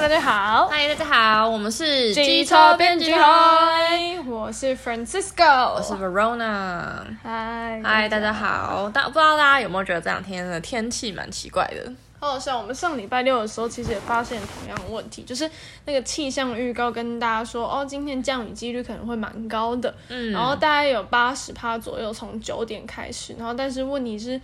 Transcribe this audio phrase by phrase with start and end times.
[0.00, 11.92] 大家好，嗨，大家好，我们是机车编辑台，我是 Francisco，我是 Verona，嗨，嗨，大家好，大不知道大家有没有觉得这两天的天气蛮奇怪的？
[12.18, 15.48] 哦，像我们上礼拜六的时候，其实也发现同样的问题，就是
[15.84, 24.40] 那个气象预告跟大家说，哦，今天降雨几率可能会蛮高的，嗯，然后大概有八十趴左右，从九点开始，然后但是问题是。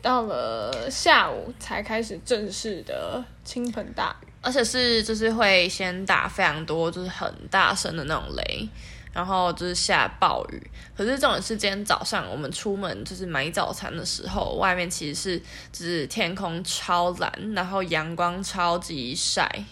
[0.00, 8.68] 到了下午才开始正式的倾盆大雨，而且是就是会先打非常多，就是很大声的那种雷，
[9.12, 10.70] 然后就是下暴雨。
[10.96, 15.38] 可是这种是今天早上我们出门就是买早餐的时候，外面其实是
[15.70, 19.64] 就是天空超蓝，然后阳光超级晒。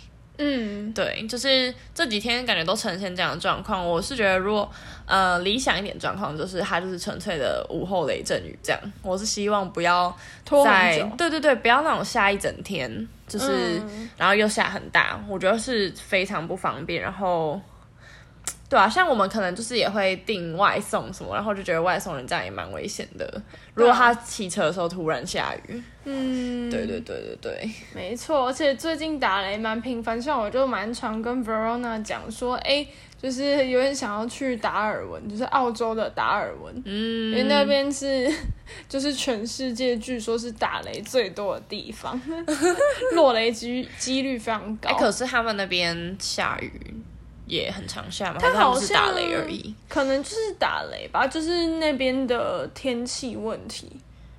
[0.43, 3.87] 嗯，对，就是这几天感觉都呈现这样的状况。
[3.87, 4.71] 我是觉得，如果
[5.05, 8.81] 呃理想一点状况，就是它就是纯粹的午后雷阵雨这样。
[9.03, 17.03] 我是希望不要拖在对对对，不要那种下一整天，就是、嗯、然后又下很大，我觉得是非常不方便。
[17.03, 17.61] 然后。
[18.71, 23.43] 对啊，像我们可能就是也会订外送什么，然后就觉得外送人这样也蛮危险的。
[23.75, 28.47] 如果他骑车的时候突然下雨，嗯，对对对对对，没错。
[28.47, 32.87] 而且最近打雷蛮频繁，像我就蛮常跟 Verona 讲说，哎，
[33.21, 38.33] 就是有点想要去达尔文，就是澳洲的达尔文，嗯，因为那边是
[38.89, 42.21] 就是全世界据说是打雷最多的地方，
[43.17, 44.97] 落雷机几率非常高。
[44.97, 46.73] 可是他们那边下雨。
[47.51, 48.39] 也很常下吗？
[48.41, 53.91] 他好像是打雷而已，可能就是打雷吧，就是那边的天气问题。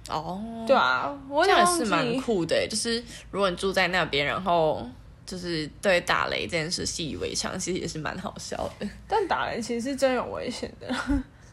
[0.09, 4.85] 哦，对啊，我这样也是蛮酷的，就是如果你住在那边，然后
[5.25, 8.87] 就是对打雷这件事习以为常，其实也是蛮好笑的。
[9.07, 10.93] 但打雷其实是真有危险的。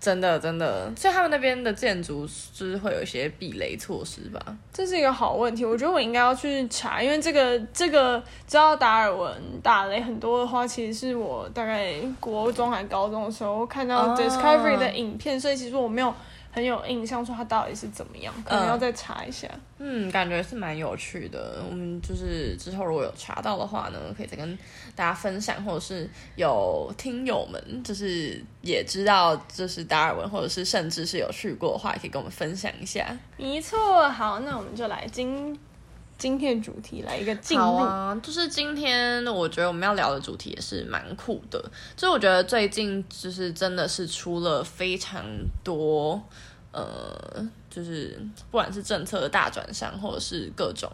[0.01, 4.41] 真的，真的，所以他们那边的建筑就是会有一些避雷措施吧？
[4.73, 16.15] 这是一个好问题，我觉得我应该要去查，因为这个这个知道达尔文打雷很多的话，其实是我大概国中还高中的时候看到 Discovery 的影片，哦、所以其实我没有。
[16.51, 19.49] 很有印象，说它到底是怎么样，可能要再查一下。
[19.79, 21.63] 嗯，感觉是蛮有趣的。
[21.71, 24.59] 我们就是之后如果有查到的话呢，可以再跟
[24.97, 33.17] 大家分享，或者是有听友们就是也知道这是达尔文，或者是甚至是有去过的话，也可以跟我们分享一下。
[33.37, 35.57] 没错，好，那我们就来今。
[36.19, 41.63] 今天主题来一个进入，好啊，就是今天我觉得我们要聊的主题也是蛮酷的，
[41.97, 45.25] 就是我觉得最近就是真的是出了非常
[45.63, 46.21] 多，
[46.73, 48.21] 呃，就是
[48.51, 50.91] 不管是政策的大转向，或者是各种，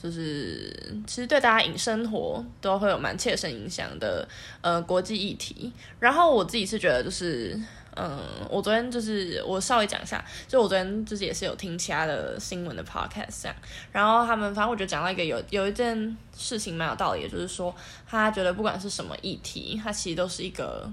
[0.00, 0.72] 就是
[1.08, 4.28] 其实对大家影生活都会有蛮切身影响的，
[4.60, 5.72] 呃，国际议题。
[5.98, 7.60] 然后我自己是觉得就是。
[7.96, 13.56] 嗯，我昨天就是我稍微讲一下，就我昨天就是也是有听其他的新闻的 podcast 这样，
[13.92, 17.74] 然后他们反正我觉得讲到一个有有一件事情蛮有道理的，就是说
[18.06, 20.90] 他觉得不管是什么议题，它其实都是一个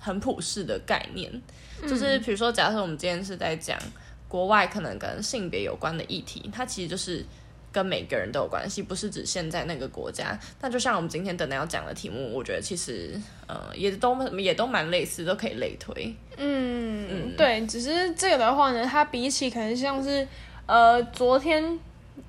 [0.00, 1.30] 很普世的概念，
[1.82, 3.78] 就是比如说假设我们今天是在讲
[4.26, 7.24] 国外可能跟性别有关的议题，它其实就是。
[7.70, 10.38] 跟每个人都有关系，不是指现在那个国家。
[10.60, 16.14] 那就像我们今天等等要讲的题目，我觉得其实呃也都也都蛮类似，都可以类推。
[16.36, 20.26] 嗯嗯，对，只是这个的话呢，它比起可能像是
[20.66, 21.78] 呃昨天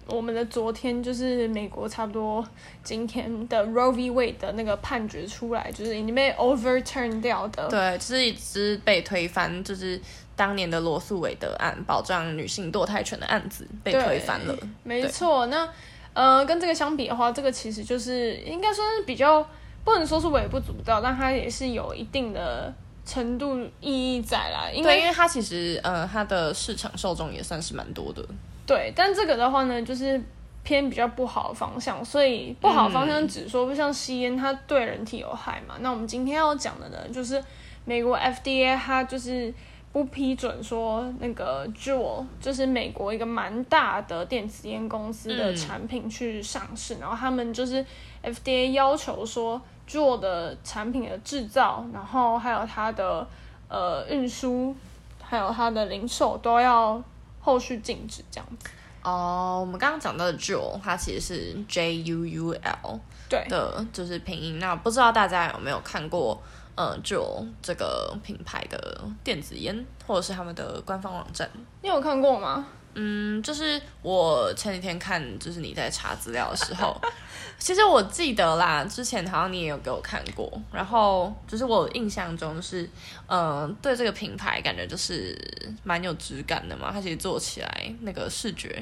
[0.08, 2.46] 我们的昨天就是美国差不多
[2.84, 4.12] 今天的 Roe v.
[4.12, 7.68] Wade 的那个判决出来，就是已经被 overturn 掉的。
[7.68, 10.00] 对，就是一直被推翻，就是。
[10.40, 14.58] 当年的罗素韦德案，保障女性堕胎权的案子被推翻了。
[14.84, 15.68] 没错，那
[16.14, 19.46] 呃，跟这个相比的话，这个其实就是应该说是比较
[19.84, 22.74] 不能说是微不足道，但它也是有一定的
[23.06, 24.70] 程度意义在啦。
[24.72, 28.24] 因为对，因为它其实呃，它的市场受众也算是蛮多的。
[28.66, 30.22] 对，但这个的话呢，就是
[30.64, 32.04] 偏比较不好的方向。
[32.06, 35.76] 所以不好的方向只说不像吸烟，它对人体有害嘛。
[35.82, 37.44] 那我们今天要讲的呢，就是
[37.84, 39.54] 美国 FDA 它就是。
[39.92, 47.84] 不批准说那个 Juul 就是美国一个蛮大的电子烟公司的产品去上市，嗯、然后他们就是
[48.24, 53.28] FDA 要求说 Juul 的产品的制造，然后还有它的
[53.68, 54.76] 呃运输，
[55.22, 57.02] 还有它的零售都要
[57.42, 58.70] 后续禁止这样子。
[59.02, 64.60] 哦，我们刚刚讲到的 Juul 它其实是 J U U L 对的，就是拼音。
[64.60, 66.40] 那不知道大家有没有看过？
[66.82, 71.50] 嗯，就这个品牌的电子烟，或者是他们的官方网站，
[71.82, 72.66] 你有看过吗？
[72.94, 76.96] 嗯，就是我前几天看，就是你在查资料的时候，
[77.60, 82.90] 其实我记得啦，之前好像你也有给我看过，然后就是我印象中是，
[83.28, 85.38] 嗯，对这个品牌感觉就是
[85.84, 88.82] 蛮有质感的嘛，它其实做起来那个视觉，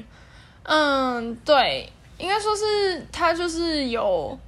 [0.62, 4.38] 嗯，对，应该说是它就是有。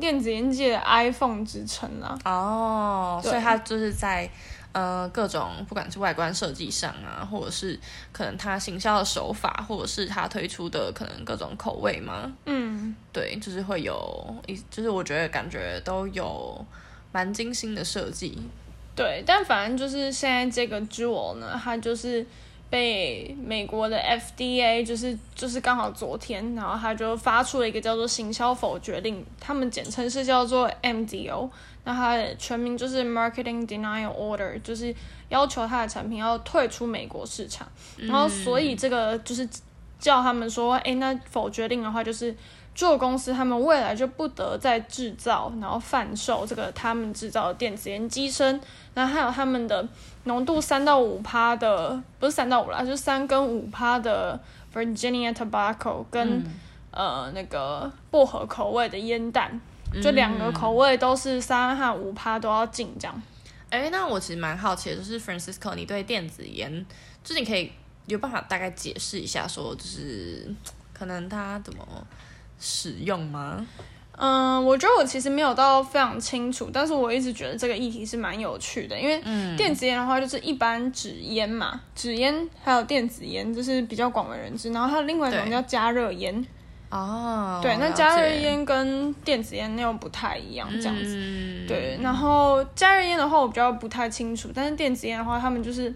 [0.00, 2.18] 电子烟界的 iPhone 之称啦。
[2.24, 4.28] 哦，所以它就是在
[4.72, 7.78] 呃各种不管是外观设计上啊，或者是
[8.12, 12.32] 可能它行销的手法，或者是它推出的可能各种口味嘛。
[12.46, 16.64] 嗯，对，就是会有一，就是我觉得感觉都有
[17.12, 18.38] 蛮精心的设计。
[18.96, 22.26] 对，但反正就是现在这个 Jewel 呢，它就是。
[22.70, 31.48] 被美国的 FDA 就是就是刚好昨天，然后他就发出了一个叫做行销否决令，他们简称是叫做 MDO，
[31.84, 34.94] 那它的全名就是 Marketing Denial Order，就是
[35.28, 37.66] 要求他的产品要退出美国市场，
[37.96, 39.48] 然后所以这个就是
[39.98, 42.34] 叫他们说，哎，那否决令的话就是。
[42.76, 48.60] 做公司，他们未来就不得再制造，然后贩售这个他们制造的电子烟机身，
[48.92, 49.88] 然后还有他们的
[50.24, 54.38] 浓度三到五趴的，不是三到五啦，就是三跟五趴的
[54.74, 56.44] Virginia Tobacco 跟、嗯、
[56.90, 59.60] 呃那个薄荷口味的烟弹，
[60.02, 63.22] 就两个口味都是三和五趴都要进这样。
[63.70, 66.84] 哎、欸，那我其实蛮好奇的，就是 Francisco，你对电子烟，
[67.22, 67.72] 就是你可以
[68.06, 70.52] 有办法大概解释一下，说就是
[70.92, 71.86] 可能它怎么。
[72.66, 73.66] 使用吗？
[74.16, 79.20] 嗯，我觉得我其实没有到非常清楚，但是我一直觉得这个议题是蛮有趣的，因为
[79.56, 86.46] 电子烟的话就是一般纸烟嘛，纸烟还有电子烟就是比较广为人知，然后还有另外一种叫加热烟。
[86.90, 91.16] 哦，对，那加热烟跟电子烟那又不太一样，这样子。
[91.16, 95.92] 嗯、对，然后加热烟的话我比较不太清楚，但是电子烟的话，他们就是。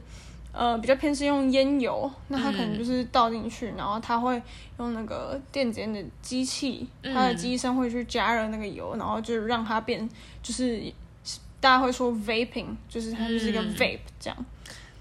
[0.53, 4.43] 呃，比较偏是用烟油，那它可能就是倒进去，嗯、然后它会
[4.79, 10.09] 用那个电子烟的机器，嗯、它的机身会去加热那个油，然后就让它变，
[10.43, 10.83] 就是
[11.61, 14.45] 大家会说 vaping，就是它就是一个 vape 这样。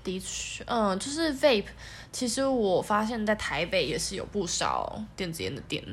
[0.03, 1.65] 的确，嗯，就是 vape。
[2.11, 5.83] 其实我发现，在台北也是有不少电子烟的店。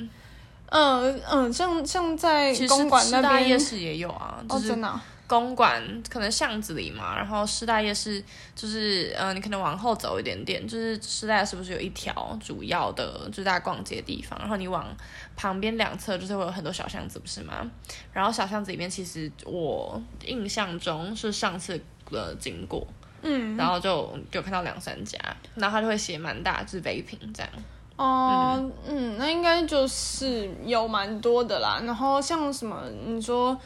[0.67, 5.05] 嗯嗯，像像在公馆那边夜市也有啊，就是、哦，真的、啊。
[5.27, 8.23] 公馆可能巷子里嘛，然后师大夜市
[8.55, 14.87] 就是，呃，你可能往后走一点点，就是师大是不是有一条主要的，就是大家逛街的地方，然后你往
[15.35, 17.71] 旁边两侧就是会有很多小巷子，不是吗？
[18.13, 21.81] 然后小巷子里面其实我印象中是上次
[22.11, 22.87] 的经过，
[23.23, 25.19] 嗯，然后就就看到两三家，
[25.55, 27.51] 然后他就会写蛮大，就是 vaping 这样。
[27.97, 31.81] 哦，嗯，嗯，那应该就是有蛮多的啦。
[31.85, 33.59] 然后像什么你说。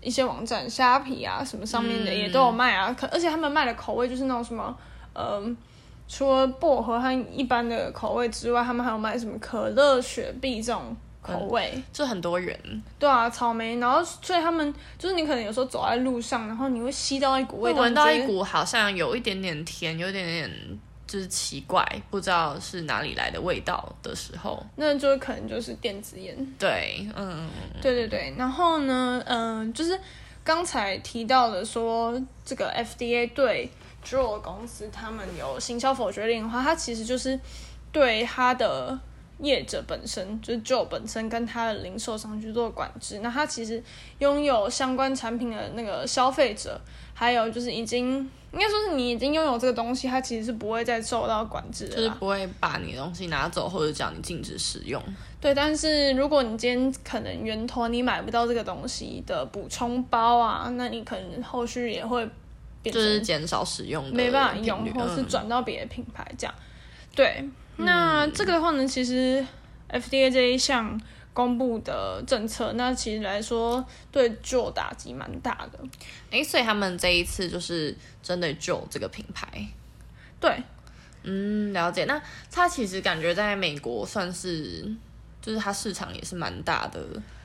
[0.00, 4.76] 一些网站虾皮啊什么上面的也都有卖啊，可、嗯、而且他们卖的口味就是那种什么，
[5.14, 5.56] 嗯，
[6.08, 12.58] 除了薄荷和一般的口味之外，他们还有卖什么可乐、雪碧这种口味，就很多人。
[12.98, 20.50] 对啊，草莓，然后所以他们就是你可能有时候走在路上，然后你会吸到一股味道，闻到一股好像有一点点甜，有一点点。
[21.10, 26.36] 就是奇怪，不知道是哪里来的味道的时候，那就可能就是电子烟。
[26.56, 27.50] 对，嗯，
[27.82, 28.32] 对对对。
[28.38, 29.98] 然后呢，嗯、呃，就是
[30.44, 33.68] 刚才提到的说，这个 FDA 对
[34.06, 37.40] Juul 公司他们有行销否决令的话，它其实就是
[37.90, 38.96] 对它的
[39.40, 43.18] 业者本身，就是 Juul 本身跟它的零售商去做管制。
[43.18, 43.82] 那它其实
[44.20, 46.80] 拥有相关产品的那个消费者，
[47.20, 48.30] 还有就是已经。
[48.52, 55.00] 应该说是你已经拥有这个东西，它其实是不会再受到管制的，就是不会把你的东西拿走或者叫你禁止使用。
[55.40, 62.28] 对，但是如果你今天可能源头你买不到这个东西的补充包啊，那你可能后续也会
[62.82, 66.52] 就是减少使用，没办法用，或是转到别的品牌这样。
[67.14, 69.46] 对，那这个的话呢，其实
[69.90, 71.00] FDA 这一项。
[71.40, 73.82] 公布的政策，那其实来说
[74.12, 75.78] 对 Juul 打击蛮大的。
[76.30, 79.48] 哎，所以他们这一次就是针对 Juul 这个品牌。
[80.38, 80.62] 对，
[81.22, 82.04] 嗯，了解。
[82.04, 82.20] 那
[82.50, 84.86] 它其实感觉在美国算是，
[85.40, 87.00] 就是它市场也是蛮大的，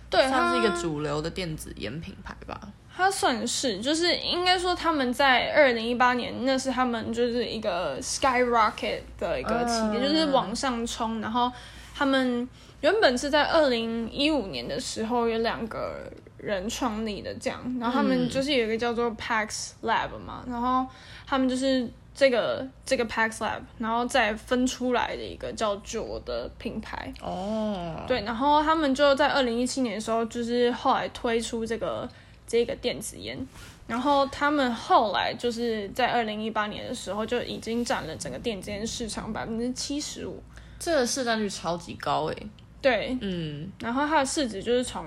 [0.09, 2.59] 对，算是一个主流的电子烟品牌吧。
[2.97, 11.49] 它算是，就是应该说他们在二零一八年，那是他们就是一个 skyrocket 的一个起点，嗯、就是往上冲，然后
[11.95, 12.47] 他们。
[12.81, 15.95] 原本是在二零一五年的时候，有两个
[16.37, 20.85] 人创立的，这样，然后他们就是有一个叫做 Pax Lab 嘛，然后
[21.25, 27.11] 他们就是这个这个 Pax Lab，然后再分出来的一个叫 Juul 的品牌。
[27.23, 32.07] 哦，对，然后他们就在二零一七年的时候，就是后来推出这个
[32.45, 33.35] 这个电子烟，
[33.87, 40.43] 然后他们后来就是在二零一八年的时候就已经占了整个电子烟市场百分之七十五，
[40.85, 42.49] 这个市占率超级高诶。
[42.79, 45.03] 对，嗯，然后它的市值就是从，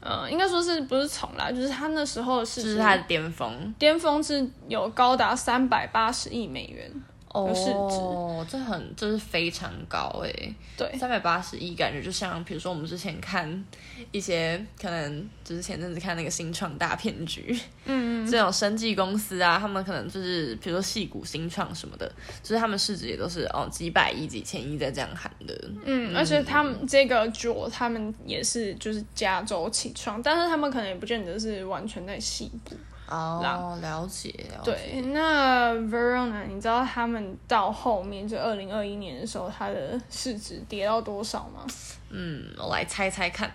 [0.00, 6.90] 呃，应该说是不是从来，就是它那时候的市值，是它的巅峰，巅峰是有高达三百八十亿美元
[7.34, 7.70] 的市值。
[7.72, 10.30] 哦，这很这是非常高哎。
[10.76, 13.64] 对，三百八十亿，感觉就像比如说我们之前看
[14.12, 22.10] 一些可能就是前阵子看那个新创大骗局，嗯，这种生技公司啊，他们可能就是比如说戏谷新创什么的，
[22.42, 25.54] 就是他们市值也都是哦几百亿、几千亿在这样喊的。
[25.84, 32.76] 嗯，嗯，而且他们这个 Juul 他们也是就是加州起创，但是他们可能也不见得是完全在矽谷。
[33.14, 34.72] 哦，了解，了解。
[34.72, 41.64] 对，那 Verona，你知道他们到后面就二零二一年的时候，它的市值跌到多少吗？
[42.10, 43.50] 嗯，我来猜猜看。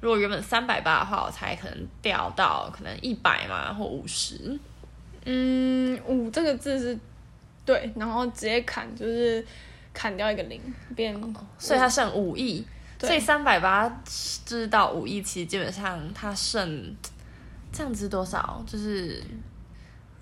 [0.00, 4.58] 如果原本三百八的话，我猜可能掉到可能一百嘛，或五十。
[5.24, 6.98] 嗯，五这个字是
[7.64, 9.44] 对，然后直接砍，就是
[9.92, 10.60] 砍掉一个零，
[10.94, 11.18] 变，
[11.58, 12.64] 所以它剩五亿。
[13.00, 13.88] 所以三百八
[14.44, 16.94] 就是到五亿，其实基本上它剩。
[17.74, 18.64] 这样子多少？
[18.64, 19.20] 就是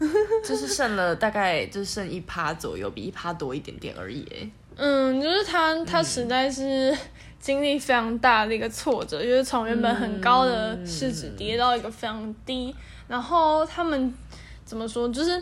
[0.42, 4.26] 就是剩了大概就剩一趴左右，比一趴多一点点而已。
[4.34, 6.96] 哎，嗯，就是他他实在是
[7.38, 12.74] 经历非常大的一个挫折，嗯、就是从原本很高的市值跌到一个非常低。
[12.76, 14.12] 嗯、然后他们
[14.64, 15.06] 怎么说？
[15.10, 15.38] 就是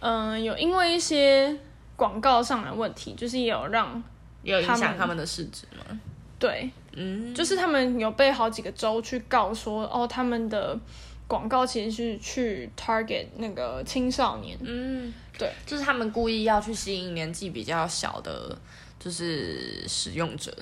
[0.00, 1.54] 嗯、呃，有因为一些
[1.94, 4.02] 广告上的问题，就是也有让
[4.42, 6.00] 有影响他们的市值吗？
[6.38, 10.76] 对，嗯，就是他们有被好几个州去告说，哦，他们的。
[11.26, 18.56] 广告其实是去 target 那个青少年，嗯，对，就是他们故意要去吸引年纪比较小的，
[18.98, 20.54] 就是使用者。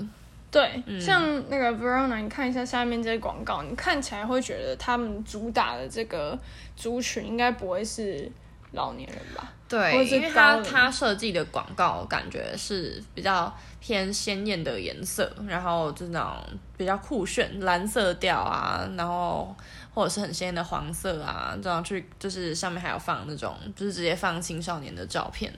[0.53, 6.39] 对，嗯、像那个 Verona，你看一下下面这些广告，你看起来会觉得他们主打的这个
[6.77, 8.31] 族群应该不会是
[8.71, 9.53] 老年人吧？
[9.69, 19.53] 对，因为他他设计的广告感觉是比较偏鲜艳的颜色，然后就是那种比较酷炫蓝色调啊，然后。
[19.95, 25.53] 或者是很鲜艳的黄色啊，这样去就是上面还有放那种，就是直接放青少年的照片。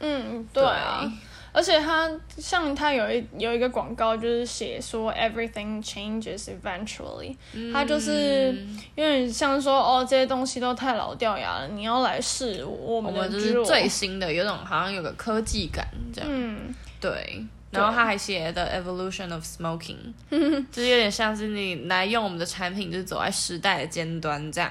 [0.00, 1.00] 嗯，对啊。
[1.02, 1.10] 对，
[1.52, 7.34] 而且它像它有一有一个广告，就是写说 everything changes eventually。
[7.72, 8.52] 它就是
[8.94, 16.28] 因为像说哦，这些东西都太老掉牙了，你要来试我们的，我们就是最新的，有种好像有个科技感这样。
[16.30, 17.46] 嗯，对。
[17.76, 19.96] 然后他还写的 evolution of smoking，
[20.30, 24.70] 就是有点像是你来用我们的产品，就是走在时代的尖端这样。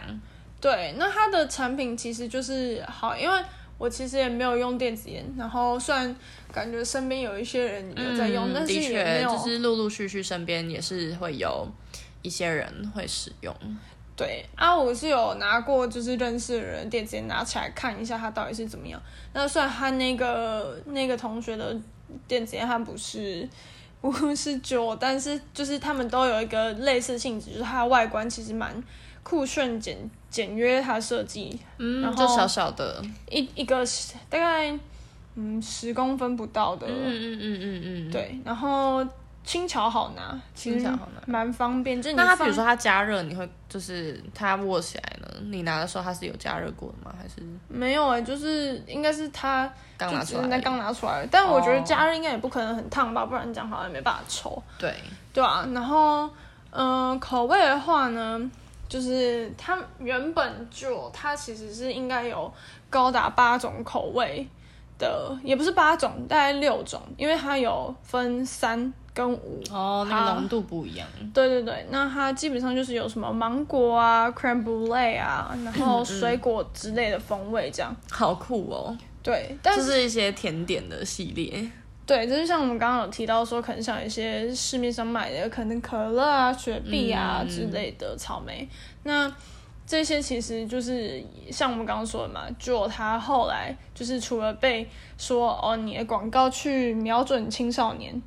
[0.59, 3.41] 对，那他的产品其实就是好，因为
[3.77, 6.15] 我其实也没有用电子烟，然后虽然
[6.51, 11.67] 感觉身边有一些人有在用，嗯、但是也没有，就是陆陆续续身边也是会有
[12.21, 13.55] 一些人会使用。
[14.15, 18.99] 对啊，我是有拿过，就是认识的人电子烟拿起来看一下它到底是怎么样。
[19.33, 21.77] 那虽然他那个那个同学的。
[22.27, 23.47] 电子烟它不是
[24.01, 28.83] 不是酒，但是就是他们都有一个类似性质，就是它的外观其实蛮
[29.23, 29.97] 酷炫简
[30.29, 33.83] 简约，它设计，嗯，然后就小小的，一一个
[34.29, 34.77] 大概
[35.35, 39.05] 嗯十公分不到的，嗯嗯嗯嗯嗯，嗯对，然后。
[39.45, 42.01] 轻巧好拿，轻巧好拿，蛮方便。
[42.01, 45.27] 就那它比如说它加热，你会就是它握起来呢？
[45.51, 47.15] 你拿的时候它是有加热过的吗？
[47.15, 47.35] 还是
[47.67, 51.27] 没有哎、欸，就是应该是它刚拿出来，那刚拿出来。
[51.29, 54.61] 但我觉得加热应该也不可能很烫吧，不然这样好像没办法抽。
[54.79, 54.91] 对
[55.31, 56.27] 对啊，然后
[56.71, 58.51] 嗯、呃，口味的话呢，
[58.89, 62.51] 就是它原本就它其实是应该有
[62.89, 64.47] 高达八种口味
[64.97, 68.91] 的，也不是八种，大概六种，因为它有分三。
[69.15, 71.07] 跟五哦，那个浓度不一样。
[71.33, 77.95] 对对对，那它基本上就是有什么芒果啊、crème brûlée 啊，然后水果之类的风味这样。
[78.11, 78.95] 好酷哦！
[79.23, 81.71] 对，但是，就是一些甜点的系列。
[82.05, 88.61] 对，就是像我们刚刚有提到说，可能像一些市面上买的，可能可乐啊、雪碧啊之类的草莓。
[88.61, 88.69] 嗯、
[89.03, 89.35] 那
[89.87, 94.85] 这些其实就是像我们刚刚说的嘛，就它后来就是除了被
[95.17, 98.21] 说哦，你的广告去瞄准青少年。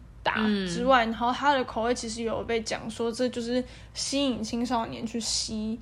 [0.68, 3.62] 之外，然后它的口味其实有被讲说，这就是
[3.94, 5.78] 吸引青少年去吸。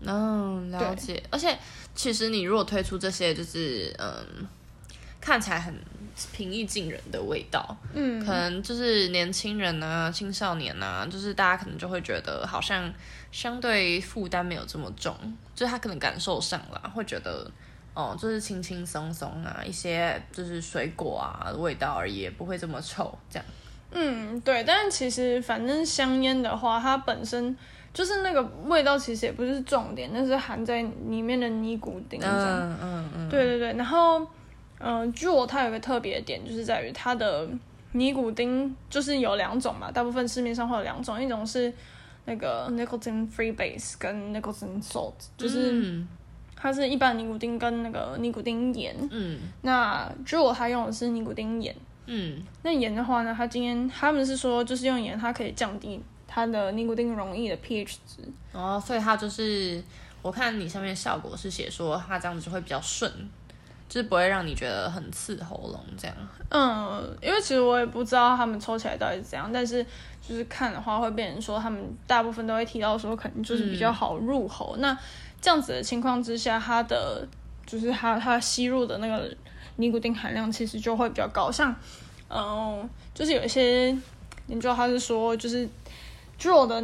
[0.00, 1.22] 嗯，了解。
[1.30, 1.58] 而且，
[1.94, 4.46] 其实你如果推出这些，就是嗯，
[5.20, 5.74] 看起来很
[6.32, 12.92] 平易近人的味道，嗯，可能就是年轻人啊、青少年啊，就是大家可能就会觉得好像
[13.32, 15.16] 相对负担没有这么重，
[15.54, 17.50] 就是他可能感受上了会觉得
[17.94, 23.46] 哦，就是轻轻松松啊，一些就是水果啊的味道而已，也不会这么臭，这样。
[23.98, 27.56] 嗯，对，但其实反正香烟的话，它本身
[27.94, 32.60] 就是那个味道，其实也不是重点，那是含在里面的尼古丁这样。
[32.60, 33.28] 嗯嗯嗯。
[33.30, 34.20] 对对对，然后，
[34.78, 37.48] 嗯、呃，Juul 它有个特别的点，就是在于它的
[37.92, 41.72] 尼古丁就是有两种嘛，大部分市面上会有两种，一种是
[42.26, 46.04] 那个 nicotine free base 跟 nicotine salt，就是
[46.54, 48.94] 它是一般尼古丁跟那个尼古丁盐。
[49.10, 51.74] 嗯，那 Juul 它用的是尼古丁盐。
[52.06, 58.22] 嗯，那盐的话呢，它今天他们是说，就是用盐它可以降低它的尼古丁溶液的 pH 值。
[58.52, 59.82] 哦，所以它就是
[60.22, 63.12] 我看你上面效果是写说它这样子就会比较顺。
[63.88, 66.16] 就是不会让你觉得很刺喉咙这样。
[66.50, 69.80] 嗯，因为其实我也不知道他们抽起来到底是怎样，但是
[70.20, 74.74] 就是看的话会变成说他们大部分都会提到说可能就是比较好入喉。
[74.78, 74.98] 嗯、那
[75.40, 77.24] 这样子的情况之下，它的
[77.64, 79.32] 就是它它吸入的那个
[79.76, 81.50] 尼古丁含量其实就会比较高。
[81.50, 81.74] 像
[82.28, 83.96] 嗯，就是有一些
[84.48, 85.68] 研究他是说，就是
[86.40, 86.82] Juul 的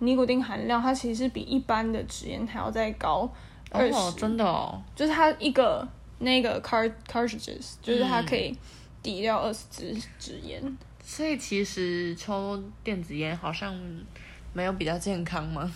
[0.00, 3.30] 尼古丁含量它其实是比一般的纸烟还要再高
[3.70, 3.94] 二十。
[3.94, 5.86] 哦，真的哦，就是它一个。
[6.20, 8.56] 那个 car cartridges 就是它可以
[9.02, 13.76] 抵掉二十支纸烟，所以其实抽电子烟好像
[14.54, 15.70] 没有比较健康吗？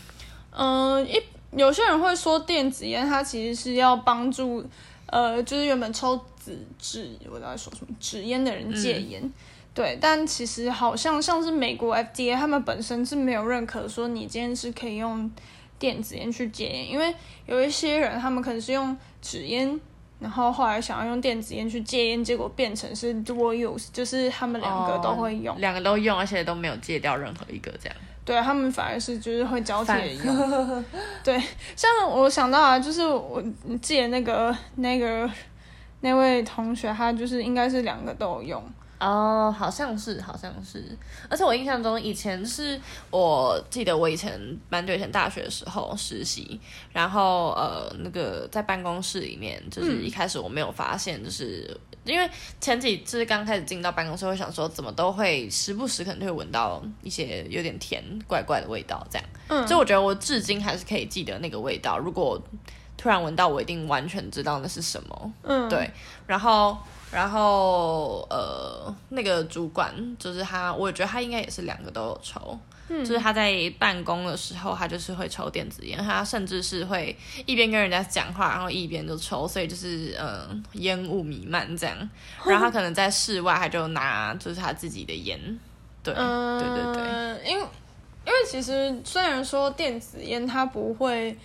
[0.52, 4.64] 嗯，一有些人会说电子烟它其实是要帮助，
[5.08, 9.32] 呃，就是原本抽纸纸，我在说什么纸烟的人戒烟，嗯、
[9.74, 15.30] 对，但其实好像像是美国 FDA 他们本身是没有认可说你今天是可以用
[15.78, 17.14] 电子烟去戒烟，因为
[17.46, 19.80] 有一些人他们可能是用纸烟。
[20.20, 27.96] 然后后来想要用电子烟去戒烟，结果变成是 dual use，就是他们两个都会用，哦、两个都用，而且都没有戒掉任何一个这样。
[28.28, 29.90] 对，他们反而是就是会交替
[30.22, 30.84] 用。
[31.24, 31.42] 对，
[31.74, 33.42] 像我想到啊，就是我
[33.80, 35.26] 记得那个那个
[36.00, 38.62] 那位同学，他就是应该是两个都有用。
[39.00, 40.84] 哦，oh, 好像是，好像是，
[41.28, 46.60] 而且我印象中以前是我记得我以前蛮久以前大学的时候实习，
[46.92, 51.64] 然后呃那个在办公室里面，就是一开始我没有发现，就是、
[52.04, 52.28] 嗯、因为
[52.60, 62.40] 前几次刚开始进到办公室，会想说怎么都会时不时可能会闻到一些有点甜怪怪的味道，这样，嗯，所以我觉得我至今还是可以记得那个味道，如果
[62.96, 65.88] 突然闻到，我一定完全知道那是什么，嗯，对，
[66.26, 66.76] 然后。
[67.10, 77.16] 然后呃，那个主管就是他，我觉得他应该也是两个都有抽，嗯，就是他在办公的时候，他就是会抽电子烟，他甚至是会
[77.46, 81.96] 一边跟人家讲话，然后一边就抽，所以就是嗯、呃，烟雾弥漫这样。
[82.44, 85.40] 然后他可能在室外，他就拿就是他自己的烟，
[86.02, 87.66] 对，嗯、对对对，因为
[88.26, 91.38] 因为其实虽然说电子烟它不会。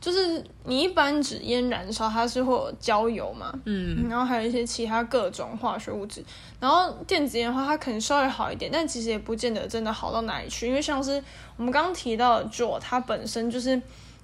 [0.00, 6.24] 就是你一般纸烟燃烧，它是会有焦油嘛，嗯，然后还有一些其他各种化学物质。
[6.58, 10.66] 然后电子烟的话，它可能稍微好一点，但其实也不见得真的好到哪里去。
[10.66, 11.22] 因为像是
[11.58, 13.80] 我们刚刚提到的 Juul，它本身就是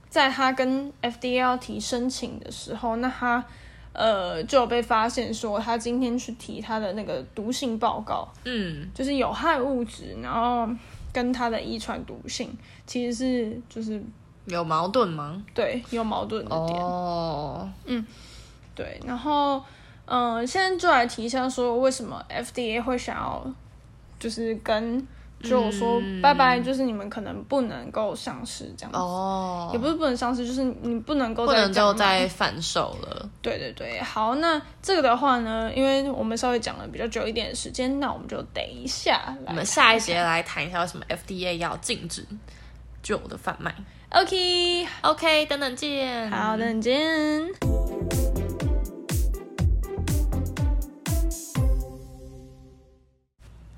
[0.08, 3.44] 在它跟 FDA 要提申请的时候，那它
[3.92, 10.66] 呃就有被发现说，它今天去提它的那个毒性报告，嗯，就是有害物质，然后
[11.12, 14.02] 跟它的遗传毒性其实是就是。
[14.46, 15.42] 有矛盾吗？
[15.54, 16.80] 对，有矛盾的点。
[16.80, 17.68] 哦，oh.
[17.86, 18.06] 嗯，
[18.74, 19.62] 对，然后，
[20.06, 23.46] 嗯、呃，现在就来提一下，说为什么 FDA 会想要，
[24.18, 25.06] 就是跟
[25.42, 28.98] 就说拜拜，就是你们可能不能够上市这样子。
[28.98, 29.74] 哦，oh.
[29.74, 33.28] 也不是不能上市，就是你不能够再不能够再贩售了。
[33.42, 42.24] 对对对，好，那这个的话呢，因为我们稍微讲了比较久一点的时间，那我们就等一下，我们下一节来谈一下为什么 FDA 要禁止
[43.04, 43.74] Juul 的贩卖。
[44.10, 46.30] OK，OK，等等见。
[46.30, 47.44] 好，等等见。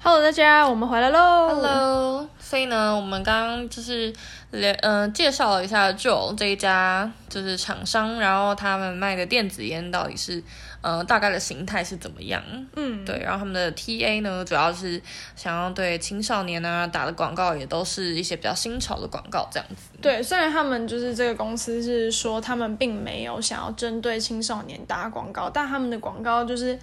[0.00, 1.48] Hello，大家，我们回来喽。
[1.48, 4.12] Hello，所以呢，我们刚刚就是
[4.50, 10.42] 连嗯、呃、介绍了一下 Joe 这一家就是厂商，然后他们卖的电子烟到底是。
[10.80, 12.42] 呃，大概的形态是怎么样？
[12.76, 15.00] 嗯，对，然后他们的 TA 呢，主要是
[15.34, 19.98] 想要对青少年啊打的广告，也都是一些比较新潮的广告，这样子。
[20.00, 26.78] 对，虽然他们就是这个公司是说他们并没有想要针对青少年打广告，但他们的广告就是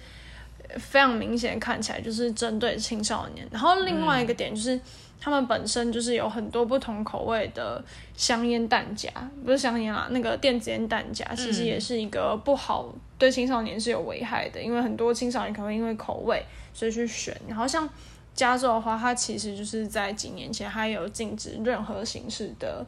[0.76, 3.48] 非常明显看起来就是针对青少年。
[3.50, 4.74] 然后另外一个点就是。
[4.76, 4.80] 嗯
[5.20, 7.82] 他们本身就是有很多不同口味的
[8.16, 9.10] 香烟弹夹，
[9.44, 17.34] 不是香烟啦，那个电子烟弹夹其实也是一个不好，对青少年是有危害的，因为很多青少年可能因为口味所以去选。
[17.48, 17.88] 然后像
[18.34, 22.84] 加州的话，它其实就是在几年前它有禁止任何形式的。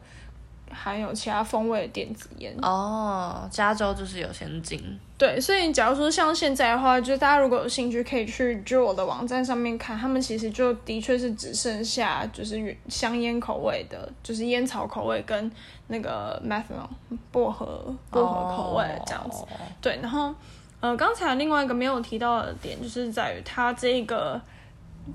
[0.71, 4.81] 还有其他风味的电子烟哦，加州就是有先进。
[5.17, 15.51] 对，所以假如说像现在的话，就大家如果有兴趣，可以去 Juul 的网站上面看，他们其实就的确是只剩下就是香烟口味的，就是烟草口味跟
[15.87, 16.87] 那个 methanol
[17.31, 19.39] 薄荷薄荷口味这样子。
[19.41, 19.47] 哦、
[19.81, 20.33] 对，然后
[20.79, 24.39] 呃，刚才另外一个没有提到的点，就是在于它这个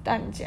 [0.05, 0.47] 弹夹，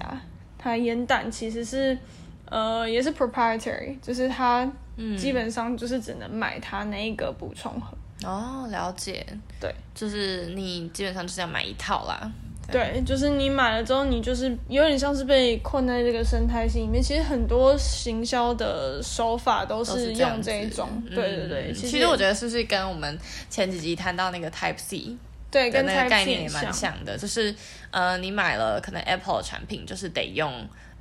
[0.59, 1.97] 它烟弹其实是
[2.45, 4.69] 呃也是 proprietary，就是它。
[4.97, 7.97] 嗯，基本上就是只能买它那一个补充盒。
[8.23, 9.25] 哦，了解。
[9.59, 12.29] 对，就是你基本上就是要买一套啦。
[12.69, 17.01] 对，就是你买了之后，你就是有点像是被困在这个生态系里面。
[17.01, 20.89] 其实很多行销的手法都是用这一种。
[21.07, 23.17] 对对对，其实，其实我觉得是不是跟我们
[23.49, 25.15] 前几集谈到那个 Type C，
[25.49, 27.17] 对，跟那个概念也蛮像的。
[27.17, 27.55] 就是
[27.91, 30.51] 呃，你买了可能 Apple 的产品，就是得用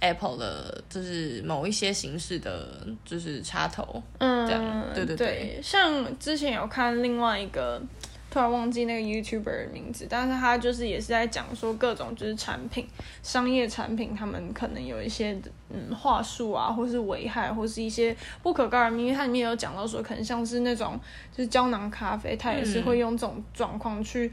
[0.01, 4.03] Apple 的，就是某一些形式的，就是插头。
[4.19, 5.61] 嗯，这样，对对对，对。
[5.63, 7.83] 像之前有看另外一个。
[8.29, 12.87] 突然忘记那个 YouTuber 的名字，但是他就是也是在讲说各种就是产品、
[13.23, 19.15] 商业产品，他们可能有一些嗯话术啊，或是危害，或是一些不可告人因为。
[19.15, 21.01] 它里面有讲到说，可能像是那种
[21.35, 24.31] 就是胶囊咖啡，它也是会用这种状况去。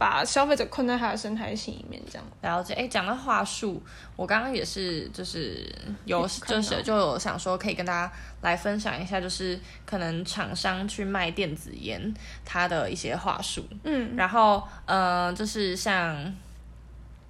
[0.00, 2.72] 把消费者困在他的生态系里面，这样了解。
[2.72, 3.82] 哎，讲到话术，
[4.16, 5.70] 我刚刚也是，就是
[6.06, 8.10] 有，就是就有想说，可以跟大家
[8.40, 12.14] 来分享一下，就是可能厂商去卖电子烟，
[12.46, 13.62] 它的一些话术。
[13.84, 16.34] 嗯，然后，嗯、呃，就是像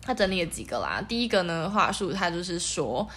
[0.01, 1.03] 他整理了几个啦。
[1.09, 3.09] 第一个呢，话术他就是说。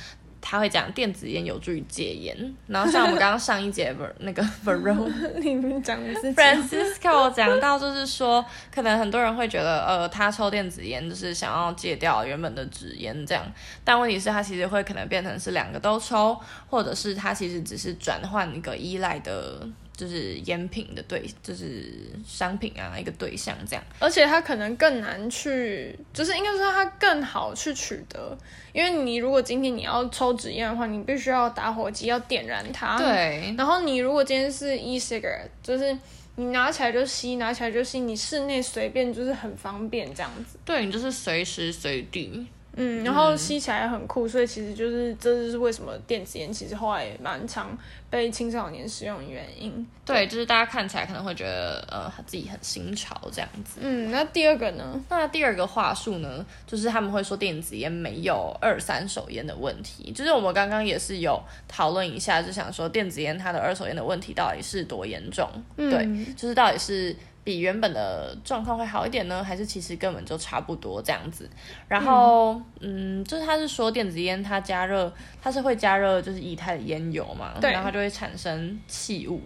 [0.45, 2.35] 他会讲电子烟有助于戒烟，
[2.67, 5.07] 然后像我们刚刚上一节那个 Varro
[5.39, 13.49] 里面讲的是 Francisco 讲到，就是说可能很多人会觉得，呃，他抽电子烟就是想要戒掉原本的纸烟这样，
[13.85, 16.37] 但问题是，他其实会可能变成是两个都抽，
[16.69, 19.65] 或者是他其实只是转换一个依赖的。
[19.95, 21.85] 就是烟品的对，就是
[22.25, 28.35] 商品啊，一个对象这样，而且它可能更难去，就是应该说它更好去取得，
[28.73, 33.53] 因为你如果今天你要抽纸烟的话，你必须要打火机要点燃它，对。
[33.57, 35.97] 然后你如果今天是 e-cigarette，就是
[36.35, 42.47] 你拿起来就吸，拿起来就吸，你室内随便就是很方便这样子，对，你就是随时随地。
[42.75, 47.77] 嗯，然后吸起来很酷，嗯，所以其实就是这就是为什么电子烟其实后来也蛮常
[48.09, 49.71] 被青少年使用的原因。
[50.05, 53.79] 对，对就是大家看起来可能会觉得呃自己很新潮这样子。
[53.81, 54.99] 嗯，那第二个呢？
[55.09, 60.11] 那第二个话术呢，就是他们会说电子烟没有二三手烟的问题。
[60.11, 65.47] 就是我们刚刚也是有讨论一下，就想说电子烟它的二手烟的问题到底是多严重？
[65.77, 67.15] 嗯，对，就是到底是。
[67.43, 71.49] 比原本的状况会好一点呢，还是其实根本就差不多这样子？
[71.87, 79.41] 然后，嗯，嗯就是他是说电子烟它加热，它是会加热就是液态的烟油嘛，然后它就会产生气雾。